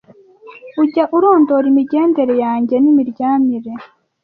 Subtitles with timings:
[0.81, 3.71] Ujya urondora imigendere yanjye n’imiryamire